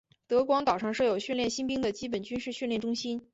[0.25, 3.21] 德光岛上设有训练新兵的基本军事训练中心。